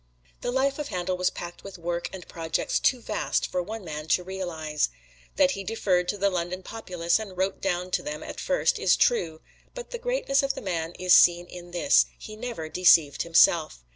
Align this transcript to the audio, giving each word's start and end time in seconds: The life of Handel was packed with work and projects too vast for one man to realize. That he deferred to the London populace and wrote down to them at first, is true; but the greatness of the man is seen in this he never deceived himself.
The 0.41 0.49
life 0.51 0.79
of 0.79 0.87
Handel 0.87 1.15
was 1.15 1.29
packed 1.29 1.63
with 1.63 1.77
work 1.77 2.09
and 2.11 2.27
projects 2.27 2.79
too 2.79 3.01
vast 3.01 3.45
for 3.45 3.61
one 3.61 3.85
man 3.85 4.07
to 4.07 4.23
realize. 4.23 4.89
That 5.35 5.51
he 5.51 5.63
deferred 5.63 6.07
to 6.09 6.17
the 6.17 6.31
London 6.31 6.63
populace 6.63 7.19
and 7.19 7.37
wrote 7.37 7.61
down 7.61 7.91
to 7.91 8.01
them 8.01 8.23
at 8.23 8.39
first, 8.39 8.79
is 8.79 8.95
true; 8.95 9.41
but 9.75 9.91
the 9.91 9.99
greatness 9.99 10.41
of 10.41 10.55
the 10.55 10.59
man 10.61 10.93
is 10.97 11.13
seen 11.13 11.45
in 11.45 11.69
this 11.69 12.07
he 12.17 12.35
never 12.35 12.67
deceived 12.67 13.21
himself. 13.21 13.83